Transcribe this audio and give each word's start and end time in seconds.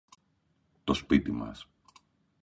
Το 0.83 0.93
σπίτι 0.93 1.31
μας 1.31 1.69